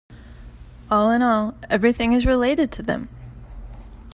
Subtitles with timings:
[0.89, 3.07] All in all, everything is related to them!